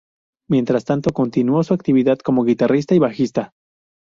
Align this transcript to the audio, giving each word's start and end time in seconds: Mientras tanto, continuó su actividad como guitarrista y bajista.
Mientras 0.49 0.83
tanto, 0.83 1.11
continuó 1.11 1.63
su 1.63 1.75
actividad 1.75 2.17
como 2.17 2.43
guitarrista 2.43 2.95
y 2.95 2.97
bajista. 2.97 3.53